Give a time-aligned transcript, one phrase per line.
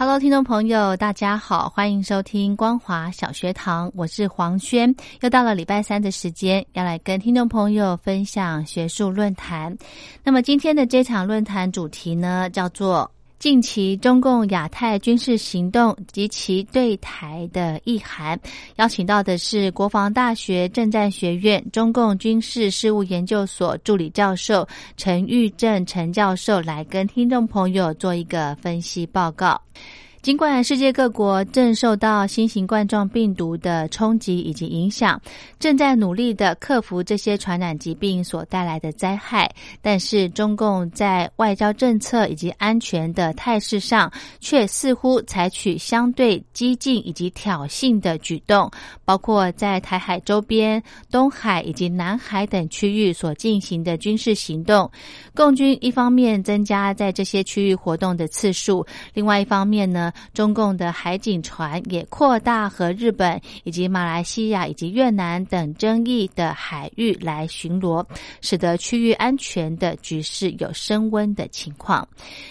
[0.00, 4.96] Hello，听众朋友，大家好，欢迎收听光华小学堂，我是黄轩。
[5.20, 9.76] 又到了礼拜三的时间，要来跟听众朋友分享学术论坛。
[10.24, 13.10] 那么今天的这场论坛主题呢，叫做
[13.40, 18.38] 近期中共亚太军事行动及其对台的意涵。
[18.76, 24.68] 邀请到的是国防大学政战学院中共军事事务研究所助理教授
[24.98, 29.58] 陈玉正陈教授，来跟听众朋友做一个分析报告。
[30.22, 35.18] 尽管世界各国正受到新型冠状病毒的冲击以及影响，
[35.58, 48.70] 正在努力的克服这些传染疾病所带来的灾害，但是中共在外交政策以及安全的态势上，却似乎采取相对激进以及挑衅的举动，
[49.06, 54.90] 包括在台海周边、东海以及南海等区域所进行的军事行动。
[55.34, 60.09] 共军一方面增加在这些区域活动的次数，另外一方面呢？
[60.32, 68.04] 中共的海警船也扩大和日本以及马来西亚以及越南等争议的海域来巡逻，
[68.40, 72.06] 使得区域安全的局势有升温的情况。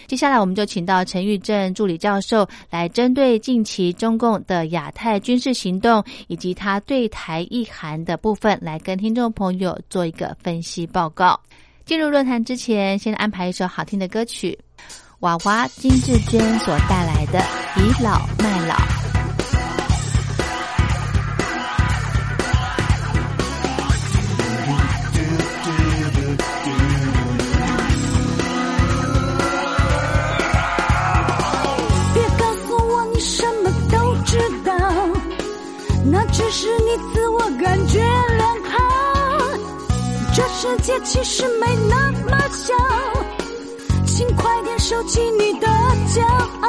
[0.07, 11.39] 接下来，我们就请到陈玉正助理教授来针对近期中共的亚太军事行动以及他对台意涵的部分，来跟听众朋友做一个分析报告。
[11.85, 14.57] 进入论坛之前，先安排一首好听的歌曲。
[15.21, 17.39] 娃娃金志娟所带来的
[17.75, 18.73] 《倚老卖老》。
[32.13, 34.71] 别告诉我你什么都知道，
[36.05, 38.77] 那只是你自我感觉良好。
[40.33, 42.73] 这世界其实没那么小。
[44.19, 45.67] 请快点收起你的
[46.09, 46.21] 骄
[46.59, 46.67] 傲，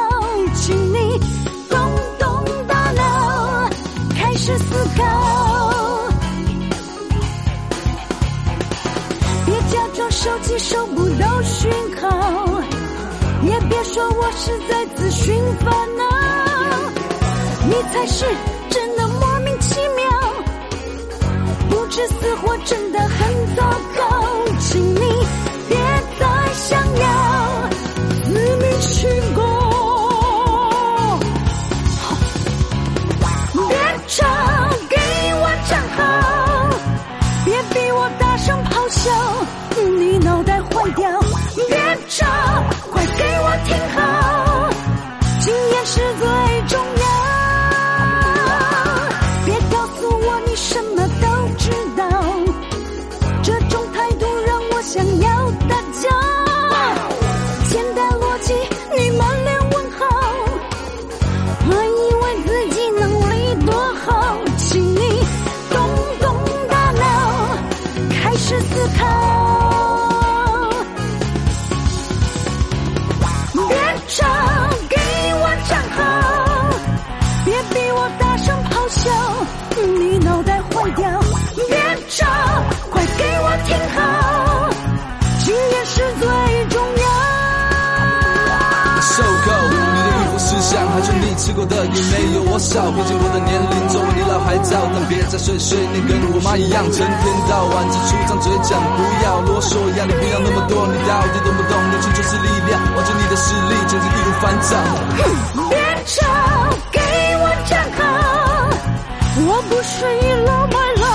[0.55, 1.19] 请你
[1.69, 1.77] 动
[2.17, 3.69] 动大脑，
[4.15, 6.09] 开始思考。
[9.45, 11.69] 别假装手机收不到讯
[11.99, 12.61] 号，
[13.43, 16.05] 也别说我是在自寻烦恼，
[17.67, 18.23] 你才是
[18.69, 20.09] 真的莫名其妙，
[21.69, 23.63] 不知死活真的很糟
[23.97, 25.01] 糕，请你
[25.67, 25.77] 别
[26.17, 27.40] 再想要。
[39.03, 39.60] 笑。
[92.51, 101.79] 我少，毕竟我的年龄作为你老还早，但别再碎碎念，跟我妈一样，成天到晚只出张嘴讲，不要啰嗦，压力不要那么多，你到底懂不懂？
[101.79, 104.83] 年轻就是力量，望着你的实力，简直易如反掌。
[105.71, 105.79] 别
[106.11, 106.27] 吵，
[106.91, 106.99] 给
[107.39, 108.03] 我站好，
[109.47, 111.07] 我不是倚老卖老，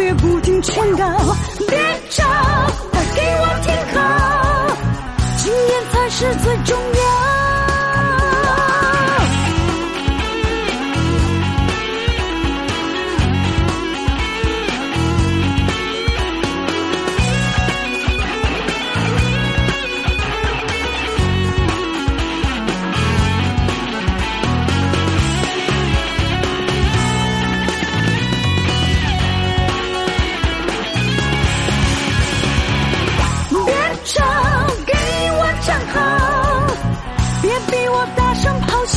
[0.00, 1.04] 别不停劝告。
[1.68, 1.76] 别
[2.08, 2.24] 吵，
[2.88, 4.00] 快给我听好，
[5.44, 7.07] 经验才是最重要。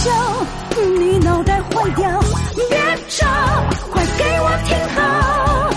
[0.02, 0.10] 笑，
[0.98, 2.10] 你脑袋坏掉，
[2.58, 2.74] 别
[3.08, 3.28] 吵，
[3.92, 5.70] 快给我听好，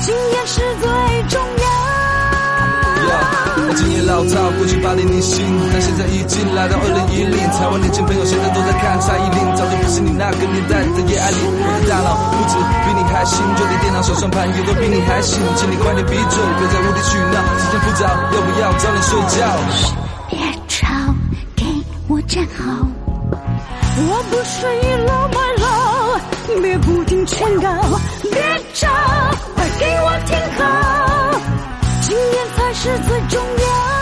[0.00, 0.90] 经验是最
[1.28, 1.66] 重要。
[3.76, 7.38] 经验老套，过去八零零星，但现在已经来到二零一零。
[7.54, 11.38] 台湾年轻朋友现在都在看蔡依林，早就不是你那个年代的叶爱玲。
[11.46, 15.38] 我的大脑不止比你还新，就连电脑手上盘也都比你还新。
[15.54, 19.46] 请你快点闭嘴，别在无理取闹，时间不早，要不要早点睡觉？
[20.26, 20.34] 别
[20.66, 20.90] 吵，
[21.54, 21.62] 给
[22.08, 23.01] 我站好。
[24.04, 27.68] 我不是一楼买楼，别不停劝告。
[28.22, 28.32] 别
[28.74, 28.88] 吵，
[29.54, 30.60] 快给我听好，
[32.00, 34.01] 经验才是最重要。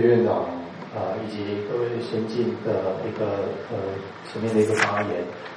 [0.00, 0.44] 院长
[0.94, 3.78] 呃以及各位先进的一个呃
[4.30, 5.10] 前面的一个发言。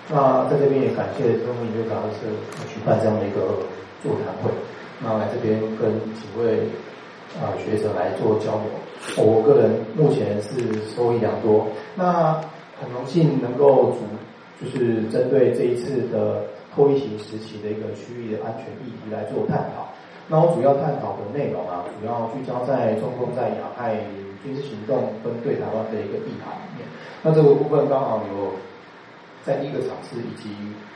[0.09, 2.27] 那在这边也感谢中国研究长是
[2.67, 3.63] 举办这样的一个
[4.03, 4.51] 座谈会，
[4.99, 6.67] 那来这边跟几位
[7.41, 8.67] 啊、学者来做交流。
[9.17, 10.49] 我个人目前是
[10.95, 12.33] 收益良多，那
[12.79, 13.99] 很荣幸能够主
[14.61, 16.43] 就是针对这一次的
[16.75, 19.87] 后疫情时期的一个区域的安全议题来做探讨。
[20.27, 23.95] 那我主要探讨的内容啊，主要聚焦在中共在亚太
[24.43, 26.85] 军事行动跟对台湾的一个地盘里面。
[27.23, 28.51] 那这个部分刚好有
[29.45, 30.49] 在第一个场次以及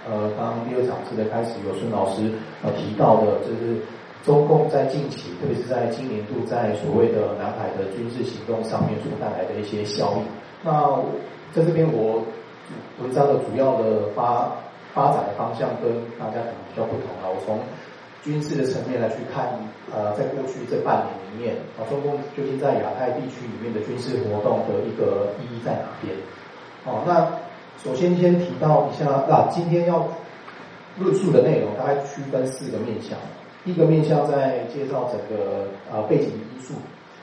[0.07, 2.31] 呃刚刚第二场次的开始有孙老师
[2.63, 3.79] 呃提到的，就是
[4.23, 10.23] 中共在近期，特别是在今年度在所谓的南海的军事行动上面所带来的一些效应。
[10.63, 10.99] 那
[11.53, 12.23] 在这边我
[13.01, 14.51] 文章的主要的发
[14.93, 17.59] 发展的方向跟大家可能比较不同啊，我从
[18.27, 19.47] 军事的层面来去看，
[19.89, 26.13] 呃，在过去这半年里面，啊，中共究竟在亚太地区里面的军事活动的一个意义在哪边？
[26.83, 27.31] 哦，那
[27.81, 30.05] 首先先提到一下，那今天要
[30.99, 33.17] 论述的内容大概区分四个面向。
[33.63, 36.73] 一个面向在介绍整个呃背景因素，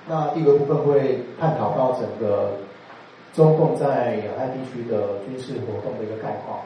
[0.08, 2.52] 那第二个部分会探讨到整个
[3.34, 6.60] 中共在亚太地区的军事活动的一个概况。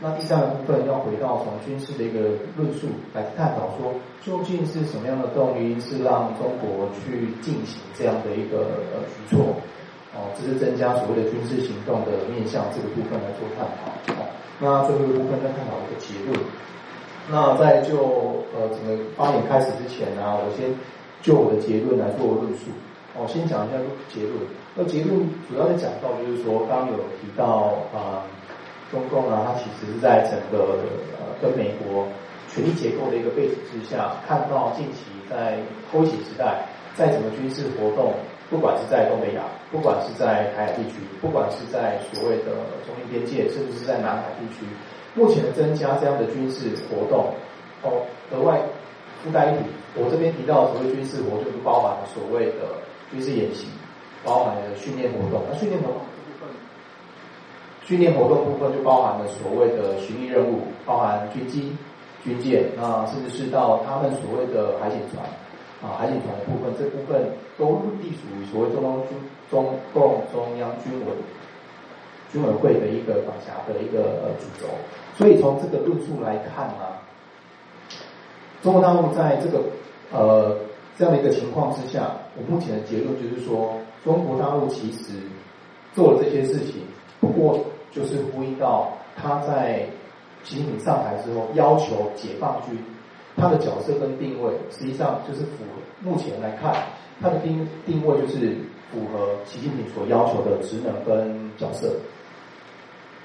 [0.00, 9.54] 那第三个部分要回到从军事的一个论述来探讨说，究竟是什么样的动因是让中国去进行这样的一个呃举措？
[10.14, 14.22] 哦，这是增加所谓的军事行动的面向这个部分来做探讨。
[14.60, 16.38] 那最后一个部分再探讨一个结论。
[17.30, 20.68] 那在就呃整个发言开始之前呢、我先
[21.22, 22.70] 就我的结论来做论述。
[23.16, 23.78] 哦，先讲一下
[24.12, 24.34] 结论。
[24.74, 25.18] 那结论
[25.48, 28.26] 主要在讲到就是说，刚有提到啊。
[28.94, 30.78] 中共呢，它其实是在整个
[31.18, 32.06] 呃跟美国
[32.48, 35.58] 权力结构的一个背景之下，看到近期在
[35.90, 36.62] 后疫情时代，
[36.94, 38.14] 在整个军事活动，
[38.48, 39.42] 不管是在东北亚，
[39.72, 42.54] 不管是在台海地区，不管是在所谓的
[42.86, 44.64] 中印边界，甚至是在南海地区，
[45.14, 47.34] 目前增加这样的军事活动，
[47.82, 48.60] 哦，额外
[49.24, 49.64] 附带一笔，
[49.96, 52.78] 我这边提到的所谓军事活动，就包含了所谓的
[53.10, 53.66] 军事演习，
[54.22, 55.98] 包含了训练活动，那训练活动。
[57.84, 61.76] 训练活动部分就包含了所谓的巡弋任务，包含军机、
[62.24, 65.22] 军舰，那甚至是到他们所谓的海警船，
[65.82, 69.18] 啊，海警船的部分，这部分都隶属于所谓中央军
[69.50, 71.12] 中共中央军委
[72.32, 74.72] 军委会的一个管辖的一个呃主轴。
[75.14, 76.96] 所以从这个论述来看啊，
[78.62, 79.60] 中国大陆在这个
[80.10, 80.56] 呃
[80.96, 85.12] 这样的一个情况之下，我目前的结论就是说，中国大陆其实
[85.92, 86.80] 做了这些事情。
[87.20, 87.58] 不过
[87.94, 89.86] 就是呼应到他在
[90.42, 92.76] 习近平上台之后要求解放军，
[93.36, 96.74] 他的角色跟定位实际上就是符合目前来看，
[97.22, 98.56] 他的定定位就是
[98.90, 101.92] 符合习近平所要求的职能跟角色。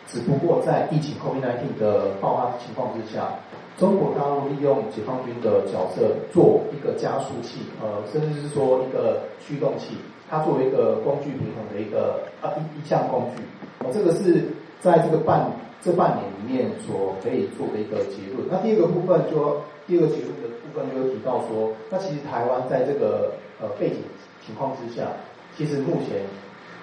[0.08, 3.30] 只不过在疫情 COVID-19 的爆发情况之下，
[3.78, 9.98] 中国大陆利用解放军的角色做一个加速器，呃，甚至是说一个驱动器，
[10.30, 13.44] 它作为一个工具平衡的一个啊一一项工具。
[13.80, 14.44] 哦，这个是
[14.80, 18.48] 在这个半这半年里面所可以做的一个结论。
[18.52, 23.98] 那第二个部分就第二个结论的部分就提到说，那其实台湾在这个呃背景
[24.46, 25.08] 情况之下，
[25.56, 26.20] 其实目前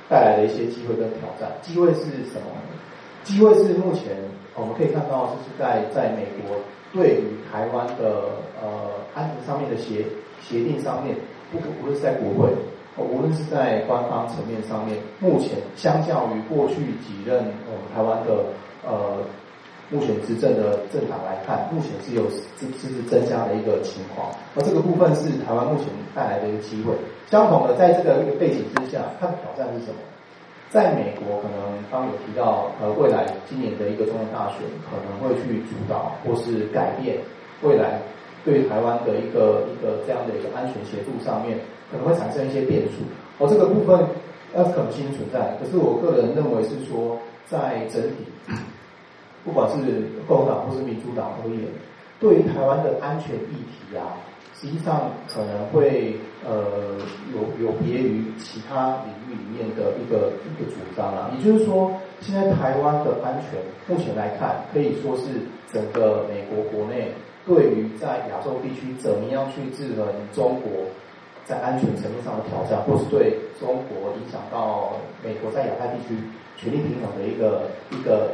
[0.09, 1.53] 带来的一些机会跟挑战。
[1.63, 2.01] 机会是
[2.33, 2.49] 什么？
[3.23, 4.17] 机会是目前
[4.55, 6.57] 我们可以看到，就是在在美国
[6.93, 10.05] 对于台湾的呃安全上面的协
[10.41, 11.15] 协定上面，
[11.53, 12.51] 不不论是在国会。
[13.05, 16.75] 无论是在官方层面上面，目前相较于过去
[17.05, 18.45] 几任我们台湾的
[18.87, 19.19] 呃
[19.91, 22.27] 目前执政的政党来看，目前是有
[22.59, 26.93] 支支持增加的一个情况，而这个部分是台湾目前带来的一个机会。
[27.31, 29.99] 相同的，在这个一个背景之下，它的挑战是什么？
[30.69, 37.19] 在美国，可能刚有提到，呃，未来今年的一个中央大选可能会去主导或是改变
[37.63, 38.01] 未来
[38.45, 41.57] 对台湾的一个一个这样的一个安全协助上面，
[41.91, 43.05] 可能会产生一些变数。
[43.39, 43.99] 而这个部分
[44.55, 48.25] 要可能性存在，可是我个人认为是说，在整体，
[49.45, 51.61] 不管是共和党或是民主党而言，
[52.19, 54.17] 对于台湾的安全议题啊。
[54.59, 56.97] 实际上可能会呃
[57.35, 65.25] 有有别于其他领域里面的一个一个主张啊，也就是说，现在台湾的安全目前来看，可以说是
[65.71, 67.13] 整个美国国内
[67.47, 70.71] 对于在亚洲地区怎么样去制衡中国
[71.47, 76.19] 在安全层面上的挑战，或是对中国影响到美国在亚太地区
[76.59, 78.33] 权力平衡的一个一个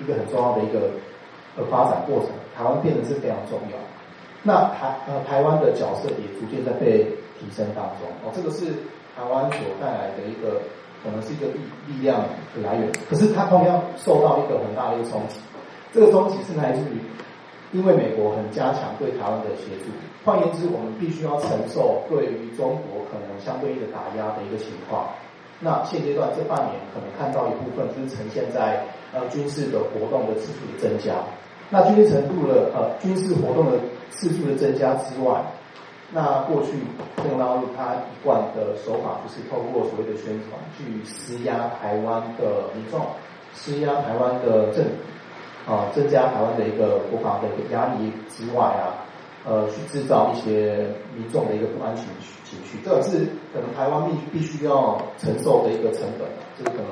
[0.00, 0.90] 一个很重要的一个
[1.56, 3.76] 呃发展过程，台湾变得是非常重要。
[4.42, 7.04] 那台呃台湾的角色也逐渐在被
[7.38, 8.72] 提升当中哦，这个是
[9.16, 10.60] 台湾所带来的一个
[11.04, 12.20] 可能是一个力力量
[12.54, 15.38] 的来源，可是它同样受到一个很大的一个冲击，
[15.92, 17.00] 这个冲击是来自于
[17.74, 19.92] 因为美国很加强对台湾的协助，
[20.24, 25.10] 换言之，我们必须要承受对于中国可能相对应的打压的一个情况。
[25.60, 31.14] 那现阶段这半年可能看到一部分就是呈现在呃军事的活动的次数的增加，
[31.68, 33.76] 那军事程度的呃军事活动的。
[34.10, 35.42] 次数的增加之外，
[36.12, 36.70] 那过去
[37.16, 43.00] 中国大陆它一贯的手法就是透过所谓的宣传去施压台湾的民众，
[43.56, 44.90] 施压台湾的政府，
[45.66, 49.00] 啊，增加台湾的一个国防的一个压力之外啊，
[49.46, 56.28] 呃，去制造一些民众的一个不安情绪情绪，这个是可能台湾必必须要承受的一个成本，
[56.58, 56.88] 这个可能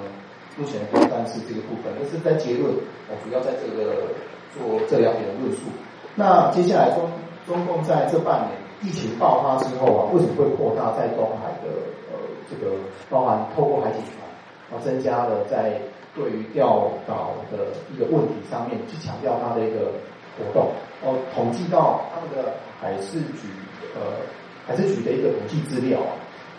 [0.57, 2.73] 目前不单是这个部分，但是在结论，
[3.09, 4.09] 我主要在这个
[4.53, 5.69] 做这两点的论述。
[6.15, 7.09] 那接下来中
[7.47, 8.53] 中共在这半年
[8.83, 11.69] 疫情爆发之后啊，为什么会扩大在东海的
[12.11, 12.19] 呃
[12.51, 12.73] 这个
[13.11, 14.25] 包含透过海警船，
[14.73, 15.81] 啊增加了在
[16.15, 19.93] 对于钓岛的一个问题上面去强调它的一个
[20.39, 20.71] 活动
[21.03, 23.49] 哦，统计到他们的海事局
[23.95, 24.21] 呃
[24.67, 26.13] 海事局的一个统计资料啊，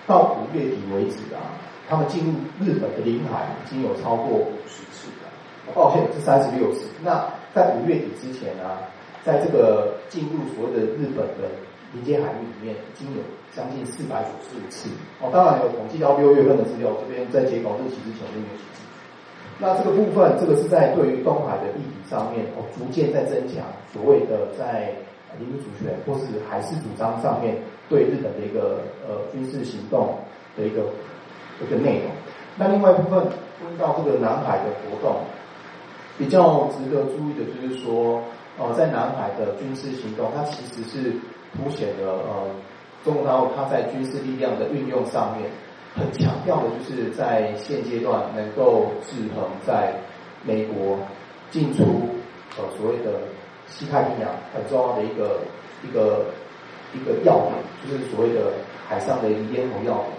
[0.08, 1.54] 到五月底为止啊，
[1.90, 6.88] 他们进入日本的领海已经有超过五十次了，抱歉是三十六次。
[7.04, 8.78] 那在五月底之前呢？
[9.24, 11.48] 在这个进入所谓的日本的
[11.94, 13.24] 临界海域里面，已经有
[13.56, 14.90] 将近四百九十五次。
[15.22, 18.83] 哦，当然有统计到六月份的资料，这边在截稿日期之前就没有写进去。
[19.60, 24.94] 那这个部分，这个是在对于东海的议题上面，哦，逐渐在增强所谓的在
[25.40, 27.56] 领土主权或是海事主张上面
[27.90, 30.16] 对日本的一个呃军事行动
[30.58, 30.82] 的一个
[31.62, 32.12] 一个内容。
[32.58, 35.18] 那另外一部分，关于到这个南海的活动，
[36.18, 38.22] 比较值得注意的就是说。
[38.56, 41.12] 呃，在南海的军事行动，它其实是
[41.58, 42.46] 凸显了呃，
[43.04, 45.50] 中国大陆它在军事力量的运用上面，
[45.96, 49.94] 很强调的就是在现阶段能够制衡在
[50.44, 50.98] 美国
[51.52, 51.84] 进出
[52.58, 53.22] 呃所谓的
[53.68, 55.40] 西太平洋很重要的一个
[55.84, 56.26] 一个
[56.94, 57.54] 一个要点，
[57.86, 58.52] 就是所谓的
[58.88, 60.10] 海上的一个咽喉要点，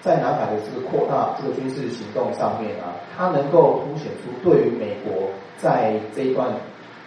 [0.00, 6.48] 在南海的这个扩大这个军事行动上面啊，它能够凸显出对于美国在这一段。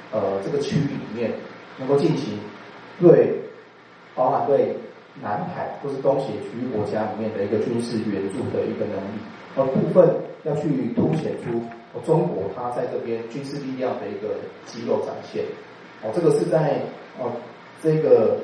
[0.10, 1.34] 呃，这个区域里面
[1.78, 2.40] 能够进行
[2.98, 3.42] 对
[4.16, 4.74] 包含对
[5.22, 9.20] 南海或是东协区域国家里面的一个军事援助的一个能力，
[9.56, 10.08] 而部分
[10.44, 11.62] 要去凸显出
[12.06, 15.44] 中国它在这边军事力量的一个肌肉展现。
[16.04, 16.80] 哦，这个是在
[17.18, 17.32] 哦
[17.82, 18.38] 这个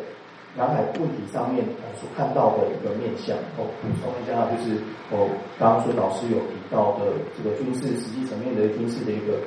[0.57, 1.63] 南海问题上面
[1.93, 3.37] 所看到的一个面向。
[3.57, 9.37] 哦，补充一下，就是哦刚刚孙老师有提到的这个军事实际层面的军事的一个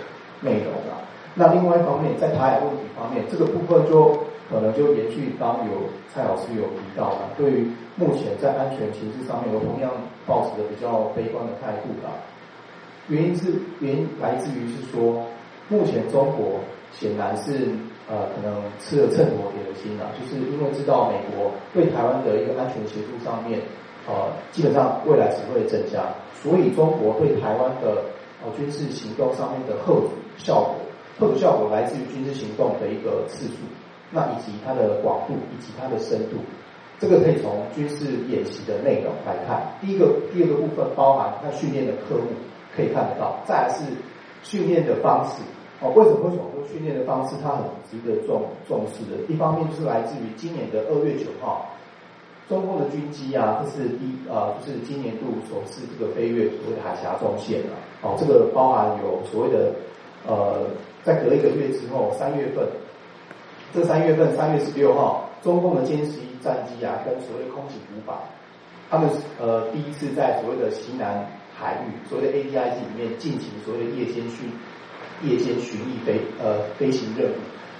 [0.41, 1.03] 内容啊。
[1.35, 4.17] 那另外一方面，在台海问题方面，这个部分就
[4.51, 9.91] 可能就延续刚有蔡老师有提到的，对于目前在安全形势上面，有同样
[10.27, 12.15] 保持的比较悲观的态度吧。
[13.09, 15.25] 原因是原因来自于是说，
[15.69, 16.61] 目前中国
[16.93, 17.69] 显然是
[18.09, 23.61] 呃可能吃了秤砣铁了心啊，就是因为知道美国对台湾的一个安全协助上面，
[24.07, 26.03] 呃基本上未来只会增加，
[26.43, 28.03] 所以中国对台湾的
[28.45, 30.03] 呃军事行动上面的后
[30.37, 30.75] 效果。
[31.19, 33.55] 后效果来自于军事行动的一个次数，
[34.17, 36.39] 那以及它的广度以及它的深度，
[36.99, 39.77] 这个可以从军事演习的内容来看。
[39.79, 42.25] 第一个、第二个部分包含它训练的科目
[42.75, 43.85] 可以看得到，再来是
[44.43, 45.43] 训练的方式。
[45.83, 46.41] 哦，为什么会说
[46.73, 49.21] 训练的方式它很值得重重视的？
[49.29, 51.69] 一方面就是来自于今年的二月九号，
[52.49, 57.77] 中共的军机啊，这是第啊，就是今年度首次这个飞越所谓的海峡中线了。
[58.01, 59.75] 哦，这个包含有所谓的
[60.27, 60.65] 呃。
[61.07, 62.67] 在隔一个月之后，三月份，
[63.77, 68.15] 这三月份三月十六号，中共的歼十一战机啊，跟所谓空警五百，
[68.89, 69.07] 他们
[69.39, 74.51] 呃第一次在所谓的西南海域，所谓的 ADIZ 里面进行所谓的夜间巡
[75.23, 77.35] 夜间巡弋飞呃飞行任务。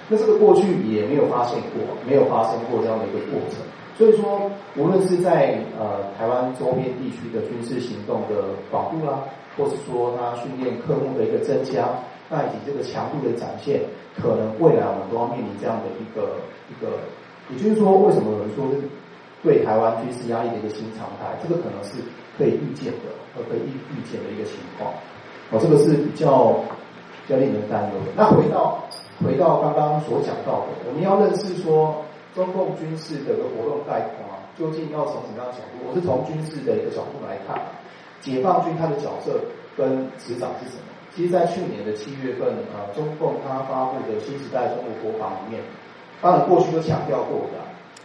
[0.07, 3.57] 那这个过去也没有发现过，没有发生过这样的一个过程。
[3.97, 9.23] 所以说，无论是在呃台湾周边地区的军事行动的广度啦，
[9.57, 11.89] 或是说它训练科目的一个增加，
[12.29, 13.81] 那以及这个强度的展现，
[14.21, 16.37] 可能未来我们都要面临这样的一个
[16.69, 16.99] 一个，
[17.49, 18.81] 也就是说，为什么有人说是
[19.43, 21.37] 对台湾军事压力的一个新常态？
[21.41, 22.01] 这个可能是
[22.37, 24.91] 可以预见的，和可以预预见的一个情况。
[25.51, 26.53] 哦，这个是比较
[27.25, 28.11] 比较令人担忧的。
[28.15, 28.83] 那回到。
[29.17, 32.05] 回到刚刚所讲到的，我们要认识说
[32.35, 35.89] 中共军事的一个活动概况，究竟要从什么样的角度？
[35.89, 37.59] 我是从军事的一个角度来看，
[38.21, 39.41] 解放军它的角色
[39.75, 40.93] 跟职掌是什么？
[41.17, 45.59] 其实，在去年的七月份啊，中共它发布的新时代中国国防里面，
[46.21, 47.57] 当然过去都强调过的，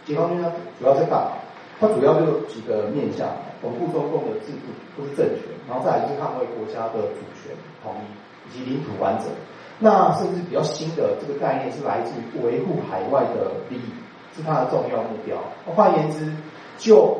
[0.03, 1.37] 解放军呢主要在干嘛？
[1.79, 3.29] 它主要就几个面向：
[3.61, 7.53] 巩固中共的制度或是政权，然后再来就是捍卫国家的主权
[7.83, 9.27] 统一以及领土完整。
[9.77, 13.93] 那甚至比较新的这个概念是来自于维护海外的利益，
[14.35, 15.37] 是它的重要目标。
[15.75, 16.33] 换言之，
[16.79, 17.15] 就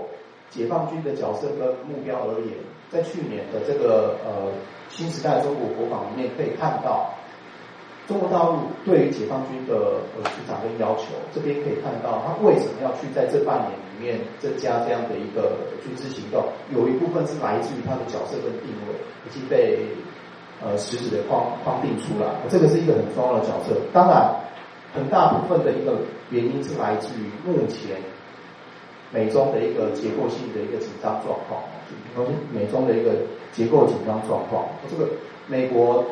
[0.49, 2.57] 解放军的角色跟目标而言，
[2.93, 4.51] 在去年的这个呃
[4.89, 7.09] 新时代中国国防里面可以看到，
[8.07, 18.93] 中国大陆对于解放军的呃出场跟要求，这边可以看到他为什么要去在这半年里面增加这样的一个军事行动，有一部分是来自于他的角色跟定位
[19.25, 19.87] 已经被。
[20.61, 23.75] 呃，实质的框框定出来，这个是一个很重要的角色。
[23.91, 24.33] 当然，
[24.93, 25.97] 很大部分的一个
[26.29, 27.97] 原因是来自于目前
[29.11, 31.63] 美中的一个结构性的一个紧张状况，
[32.15, 33.11] 从美中的一个
[33.51, 34.65] 结构紧张状况。
[34.89, 35.09] 这个
[35.47, 36.05] 美国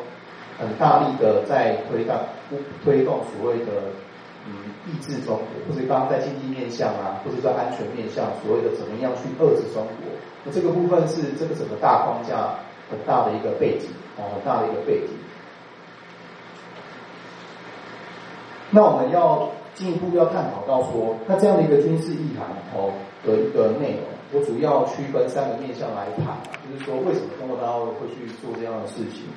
[0.58, 2.16] 很大力的在推动
[2.84, 3.90] 推动所谓的
[4.46, 4.52] 嗯
[4.86, 10.12] 抑制中国，或者刚刚在经济面向啊，或者在安全面向，所谓的怎么样去遏制中国。
[10.44, 12.58] 那这个部分是这个整个大框架
[12.90, 13.88] 很大的一个背景。
[14.14, 15.08] 啊，很大的一个背景。
[18.68, 22.92] 那我们要进一步要探讨到说，那这样的一个军事意涵哦
[23.24, 29.28] 的一个内容，我主要区分三个面向来谈，就是说为什么中国大陆会去做这样的事情？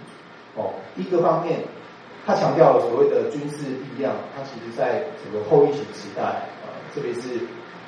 [0.56, 1.60] 哦，一个方面，
[2.26, 6.24] 他强调了所谓的军事力量，它其实在整个后疫情时代
[6.64, 7.38] 啊，特别是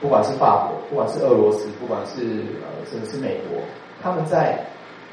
[0.01, 3.63] 不管是法国，不管是俄罗斯，不管是呃甚至是美国，
[4.03, 4.65] 他们在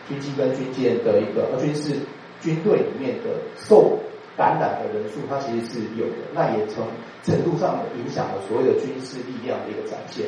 [0.08, 1.94] 军机跟军舰的一个呃军事
[2.40, 3.96] 军队里面的受
[4.36, 6.84] 感染的人数，它其实是有的，那也从
[7.22, 10.26] 程度上影响了所谓的军事力量的一个展现。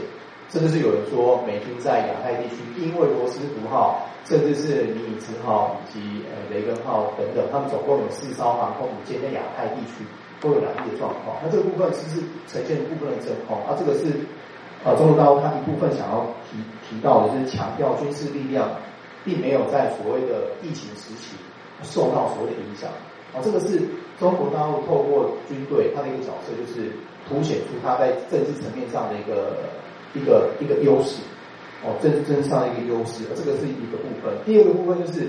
[0.48, 10.04] 甚至是有人说，美军在亚太地区，因为罗斯福号，甚至是尼米兹号以及呃雷根号等等，他们总共有四艘航空母舰在亚太地区
[10.40, 11.37] 都有两地的状况。
[11.42, 14.12] 那这个部分其实呈现部分的真空，啊，这个是
[14.85, 18.68] 呃中国大陆它一部分想要提提到的，就是强调军事力量。
[19.26, 21.35] 并没有在所谓的疫情时期
[21.82, 22.88] 受到所谓的影响，
[23.35, 23.82] 啊，这个是
[24.20, 26.92] 中国大陆透过军队它的一个角色，就是
[27.28, 29.66] 凸显出它在政治层面上的一个
[30.16, 31.20] 一个一个优势，
[31.85, 34.33] 哦，增增上一个优势，这个是一个部分。
[34.46, 35.29] 第二个部分就是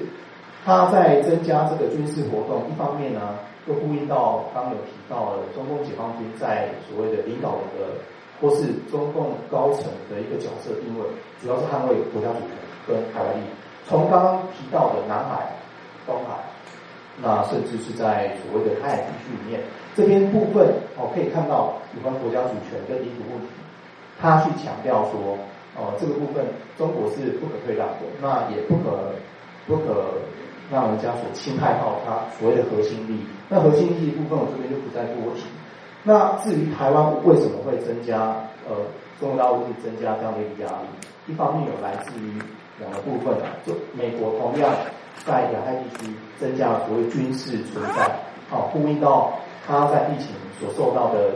[0.63, 3.36] 它在增加这个军事活动，一方面呢，
[3.67, 8.00] 又呼应到刚有提到了中共解放军在所谓的领导人的
[8.39, 11.04] 或是中共高层的一个角色定位，
[11.41, 12.56] 主要是捍卫国家主权
[12.88, 13.50] 跟海外利益。
[13.88, 15.52] 从刚刚提到的南海、
[16.06, 16.38] 东海，
[17.21, 19.60] 那甚至是在所谓的台海地区里面，
[19.95, 23.47] 这边部分哦可以看到有关国家主权跟领土问题，
[24.19, 25.38] 他去强调说，
[25.75, 26.45] 哦这个部分
[26.77, 29.13] 中国是不可退让的，那也不可
[29.67, 30.13] 不可
[30.71, 33.25] 让人家所侵害到他所谓的核心利益。
[33.49, 35.43] 那核心利益部分我这边就不再多提。
[36.03, 38.36] 那至于台湾为什么会增加，
[38.67, 38.75] 呃，
[39.19, 40.88] 中国大陆会增加这样的一个压力，
[41.27, 42.41] 一方面有来自于。
[42.80, 44.71] 两个部分啊，就美国同样
[45.25, 48.08] 在亚太地区增加了所谓军事存在，
[48.51, 49.34] 好呼应到
[49.65, 50.27] 他在疫情
[50.60, 51.32] 所受到的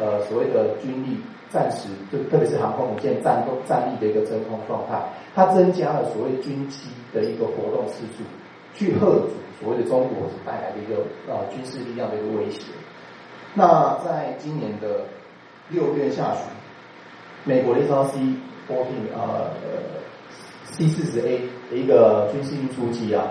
[0.00, 1.20] 呃所谓的军力
[1.54, 5.00] 暂时就特别是航空母舰战斗战力的一个真空状态，
[5.36, 8.24] 它增加了所谓军机的一个活动次数，
[8.74, 12.62] 去遏阻所谓的中国所带来的一个呃军事力量的一个威胁。
[13.54, 15.02] 那在今年的
[15.68, 16.42] 六月下旬，
[17.44, 18.34] 美国的一艘 C 1
[18.68, 18.74] 4
[19.14, 19.50] 呃。
[20.66, 21.38] C 四十 A
[21.70, 23.22] 的一个军事运输机啊，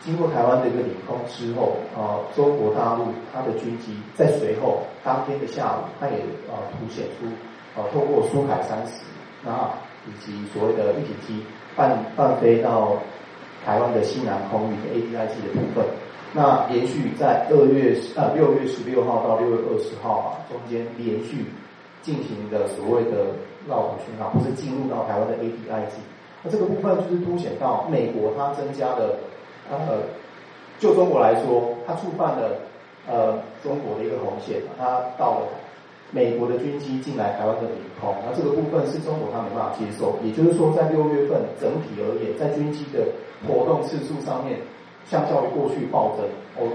[0.00, 6.16] 经过台湾的一个领空之后啊，中国大陆它的军机在随后当天的下午，它也
[6.52, 7.24] 啊凸显出
[7.76, 9.02] 啊，透过苏海三十
[9.48, 11.44] 啊以及所谓的一体机
[11.76, 12.96] 半半飞到
[13.64, 15.84] 台湾的西南空域的 ADIZ 的部分，
[16.32, 21.46] 那连续在二月呃六月十六号到六月二十号啊，中间连续
[22.02, 23.26] 进行的所谓的
[23.68, 25.92] 绕口讯号，不是进入到台湾的 ADIZ，
[26.42, 29.16] 那这个部分就是凸显到美国它增加了
[29.70, 30.02] 呃，
[30.80, 32.58] 就中国来说，它触犯了
[33.08, 35.46] 呃中国的一个红线，它到了
[36.12, 43.08] 美国的军机进来台湾的领空，那这个部分是中国它没办法接受，也就是说在六月份整体而言，在军机的
[43.48, 44.60] 活动次数上面。
[45.10, 46.24] 相较于过去暴增，
[46.56, 46.70] 哦，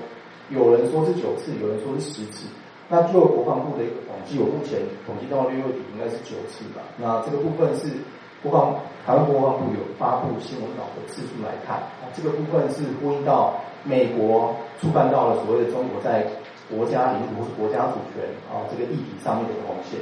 [0.49, 2.45] 有人说是九次，有人说是十次。
[2.89, 6.83] 那就国防部的一个统计，我目前统计到六月底应该是九次吧。
[6.97, 7.87] 那这个部分是
[8.43, 11.81] 国防台湾国防部有发布新闻稿的次数来看，
[12.13, 16.27] 这个部分是呼应到美国触犯到了所谓的中国在
[16.69, 19.99] 国家领土或是国家主权啊这个议题上面的红线。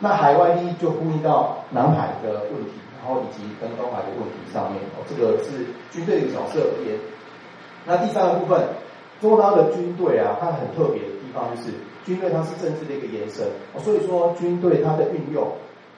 [0.00, 6.96] 那海外利益就呼应到南海的问题，然后以及跟东海的问题上面，哦，这个是军队的角色而言。
[7.84, 8.62] 那第三个部分，
[9.20, 11.74] 中国的军队啊，它很特别的地方就是，
[12.06, 13.44] 军队它是政治的一个延伸，
[13.82, 15.50] 所以说军队它的运用，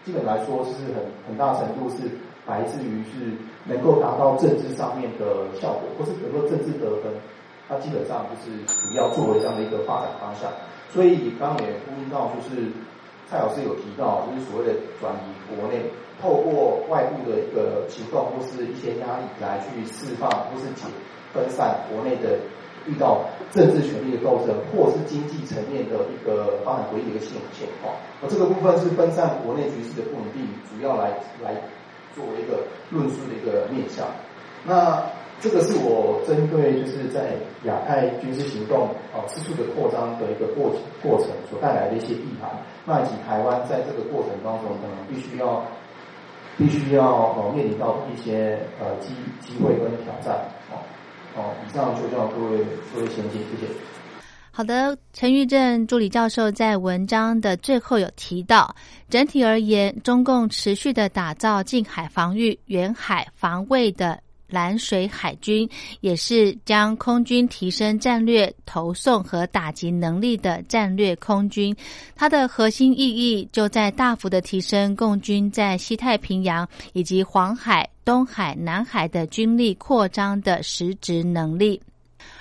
[0.02, 2.08] 基本来说是很很大程度是
[2.46, 7.12] 来自于是能够达到政治上面的效果，或是能够政治得分，
[7.70, 10.50] 它基本上就是主要作为这样的一个发展方向。
[10.90, 12.66] 所以刚也呼应到，就是
[13.30, 15.86] 蔡老师有提到，就是所谓的转移国内，
[16.20, 20.90] 透过外部的一个行动或是一些压力来去释放或是解。
[21.32, 22.40] 分散国内的
[22.88, 31.54] 遇到政治权力的斗争，或是经济层面的一个发展规律的一个现情况，而这个部分是分散国内局势的不稳定，主要来来
[32.16, 34.08] 作为一个论述的一个面向。
[34.66, 35.06] 那
[35.40, 37.32] 这个是我针对就是在
[37.64, 40.70] 亚太军事行动啊次数的扩张的一个过
[41.02, 42.50] 过程所带来的一些意涵，
[42.84, 45.64] 那以及台湾在这个过程当中可能必须要
[46.58, 50.34] 必须要呃面临到一些呃机机会跟挑战
[50.70, 50.76] 啊。
[51.34, 52.58] 好，以上就叫各位
[52.94, 53.72] 各位先进，谢谢。
[54.52, 58.74] 好的，陈玉正助理教授在文章的最后有提到，
[59.08, 64.20] 整体而言，中共持续的打造近海防御、远海防卫的。
[64.50, 65.68] 蓝水海军
[66.00, 71.74] 也是将空军提升战略投送和打击能力的战略空军，
[72.14, 81.80] 它的核心意义就在大幅的提升共军在西太平洋以及黄海、东海、南海的军力扩张的实质能力。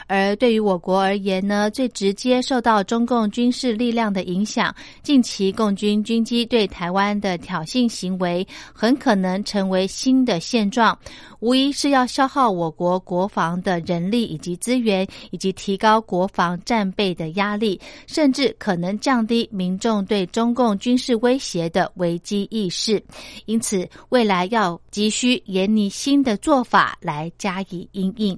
[0.10, 10.98] 而对于我国而言呢，最直接受到中共军事力量的影响，近期共军军机对台湾的挑衅行为，很可能成为新的现状，
[11.42, 23.00] 无疑是要消耗我国国防的人力以及资源，以及提高国防战备的压力，甚至可能降低民众对中共军事威胁的危机意识。
[23.46, 28.36] 因此，未来要急需研拟新的做法来加以应应。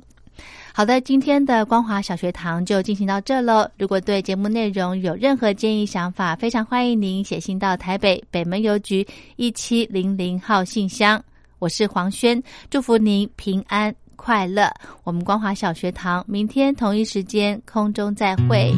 [0.74, 3.70] 好的，今天的光华小学堂就进行到这喽。
[3.78, 9.06] 如果对节目内容有任何建议想法，非常欢迎您写信到台北北门邮局
[9.36, 11.22] 一七零零号信箱。
[11.60, 14.74] 我是黄轩，祝福您平安快乐。
[15.04, 18.74] 我们光华小学堂明天同一时间空中再会。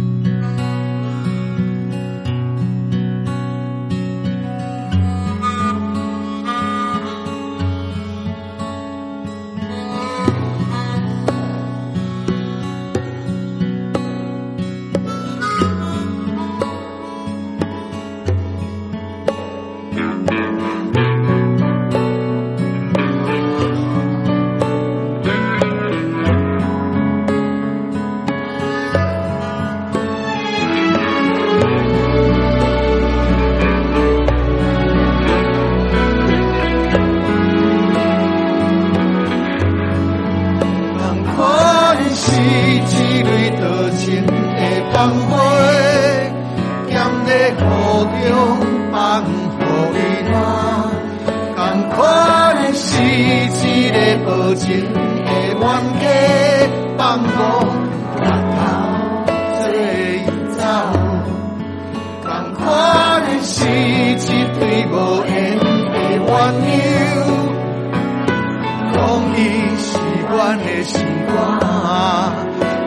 [70.54, 71.34] 款的心肝，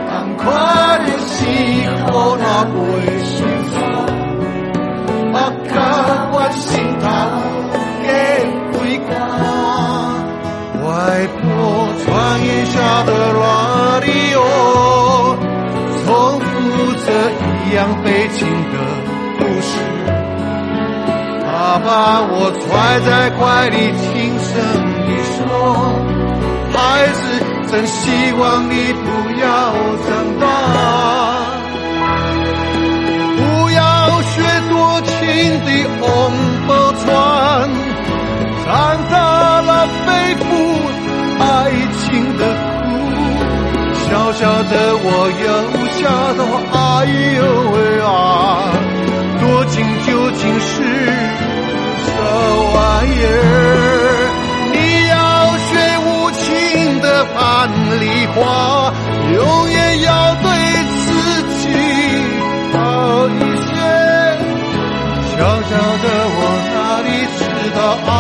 [0.09, 0.47] 同款
[1.05, 1.45] 的心，
[2.07, 2.79] 苦难袂
[3.25, 3.35] 心
[3.73, 3.75] 酸。
[5.33, 5.35] 我
[5.67, 5.75] 甲
[6.31, 6.65] 我心
[7.03, 7.05] 头
[8.07, 8.09] 的
[8.71, 8.75] 开
[9.09, 9.11] 关，
[10.85, 10.87] 外
[11.27, 11.43] 婆
[12.05, 12.07] 穿
[12.47, 13.43] 檐下的拉
[13.99, 14.41] 里哦，
[16.05, 16.07] 重
[16.39, 16.47] 复
[17.03, 17.07] 着
[17.43, 18.75] 一样悲情的
[19.39, 19.69] 故事。
[21.45, 21.51] 爸
[21.81, 21.91] 爸，
[22.31, 22.65] 我揣
[23.01, 24.07] 在怀里，轻
[24.39, 24.55] 声
[25.05, 25.43] 地说，
[26.73, 27.36] 孩子。
[27.69, 29.07] 真希望你不
[29.41, 29.47] 要
[30.07, 30.09] 长
[30.41, 30.45] 大，
[33.37, 33.79] 不要
[34.23, 34.35] 学
[34.71, 35.11] 多情
[35.65, 35.69] 的
[36.01, 36.07] 翁
[36.69, 37.05] 宝钏，
[38.65, 38.69] 长
[39.11, 39.15] 大
[39.63, 39.71] 了
[40.07, 40.45] 背负
[41.41, 41.45] 爱
[41.99, 42.05] 情
[42.39, 42.41] 的
[42.83, 42.85] 苦，
[44.09, 45.07] 小小的我
[45.43, 45.45] 又
[45.91, 45.99] 吓
[46.39, 46.41] 到，
[46.73, 46.75] 哎
[47.37, 47.39] 呦
[47.73, 47.77] 喂
[48.07, 48.09] 啊，
[49.41, 49.75] 多情
[50.07, 50.73] 究竟是
[52.05, 52.07] 什
[52.75, 52.75] 玩
[53.07, 53.86] 意儿？
[57.47, 57.55] 情
[57.87, 58.05] 的樊梨
[58.35, 58.93] 花，
[59.33, 59.39] 永
[59.71, 60.47] 远要对
[61.05, 61.07] 自
[61.59, 61.65] 己
[62.73, 62.77] 好
[63.29, 63.69] 一些。
[65.31, 65.71] 小小
[66.03, 66.39] 的我
[66.75, 67.41] 哪里知
[67.77, 68.11] 道，哎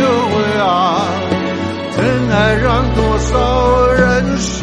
[0.00, 0.02] 呦
[0.34, 0.64] 喂啊，
[1.96, 1.98] 真
[2.30, 3.32] 爱让多少
[3.92, 3.98] 人
[4.38, 4.58] 受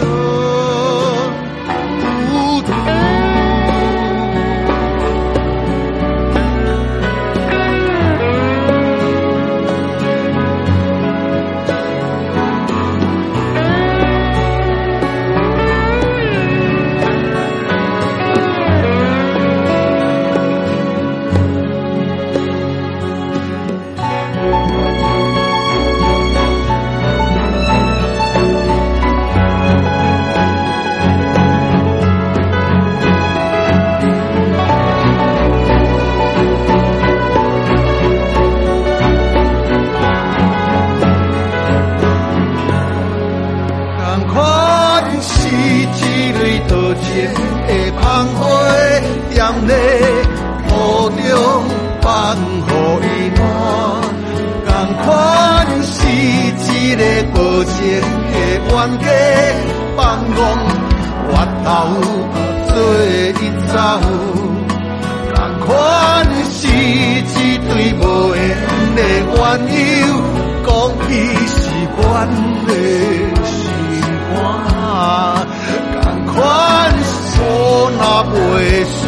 [78.57, 79.05] 袂收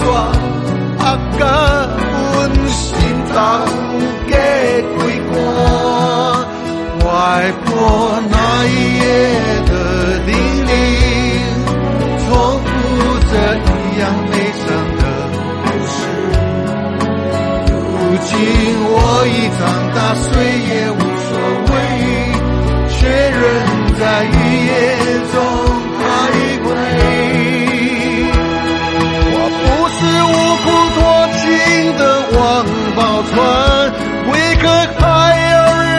[1.04, 1.04] 啊
[1.38, 1.40] 甲
[2.00, 2.16] 阮
[2.70, 2.80] 心
[3.34, 3.36] 脏
[4.30, 4.32] 加
[4.96, 4.98] 几
[5.28, 5.32] 寒，
[7.04, 7.06] 外
[7.66, 7.68] 婆
[8.30, 8.66] 那一
[8.98, 9.04] 夜
[9.68, 9.70] 的
[10.24, 10.28] 叮
[10.64, 10.70] 咛，
[12.24, 12.26] 重
[12.64, 12.66] 复
[13.28, 13.68] 着一
[14.00, 15.00] 样悲伤的
[15.64, 15.96] 故事。
[17.92, 18.30] 如今
[18.88, 18.90] 我
[19.28, 19.60] 已长
[19.94, 20.26] 大，谁
[20.70, 20.92] 也无
[21.28, 21.30] 所
[21.68, 21.76] 谓，
[22.88, 22.96] 却
[23.36, 23.38] 仍
[24.00, 24.26] 在雨
[24.66, 24.68] 夜
[25.30, 25.36] 中
[33.30, 33.36] 船，
[34.30, 34.64] 为何
[34.98, 35.02] 还
[35.50, 35.96] 要忍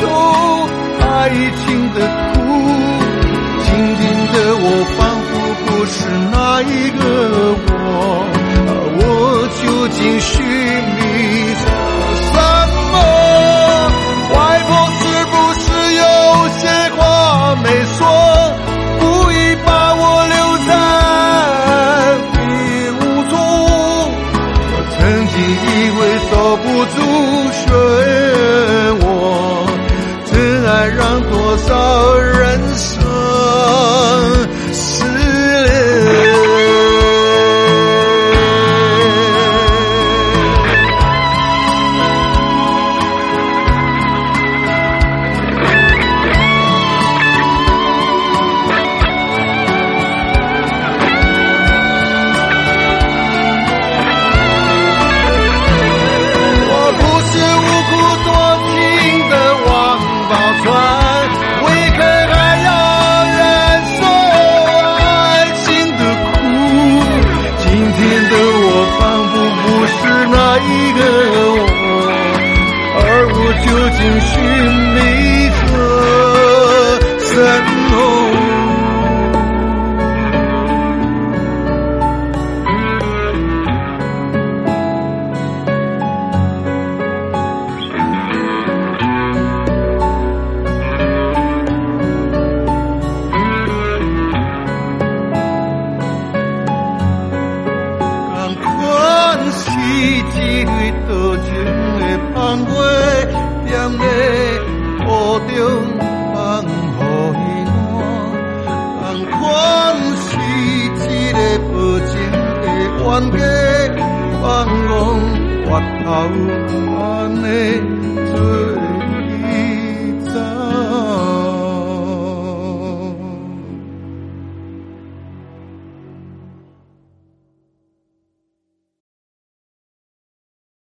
[0.00, 0.02] 受
[1.00, 1.06] 爱
[1.64, 1.96] 情的
[2.32, 2.36] 苦？
[3.64, 4.00] 今天
[4.32, 5.30] 的我仿佛
[5.66, 5.94] 不是
[6.30, 7.00] 那一个
[7.68, 7.70] 我，
[8.68, 9.00] 而我
[9.60, 10.30] 究竟寻
[10.96, 11.00] 觅
[11.60, 11.62] 着
[12.30, 12.34] 什
[12.92, 12.94] 么？
[14.34, 14.36] 外
[14.68, 16.02] 婆是不是有
[16.58, 16.62] 些
[16.96, 17.00] 话
[17.62, 17.91] 没说